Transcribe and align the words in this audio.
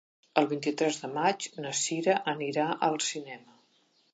El 0.41 0.45
vint-i-tres 0.53 0.95
de 1.01 1.09
maig 1.17 1.47
na 1.65 1.73
Sira 1.81 2.15
anirà 2.35 2.67
al 2.89 2.99
cinema. 3.11 3.59